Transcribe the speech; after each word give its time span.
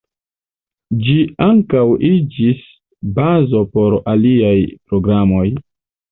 Ĝi 1.07 1.17
ankaŭ 1.47 1.83
iĝis 2.07 2.63
bazo 3.19 3.61
por 3.75 3.97
aliaj 4.13 4.55
programoj. 4.95 5.45